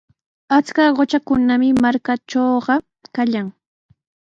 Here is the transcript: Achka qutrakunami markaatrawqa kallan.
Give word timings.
Achka 0.55 0.83
qutrakunami 0.97 1.69
markaatrawqa 1.85 2.75
kallan. 3.15 3.47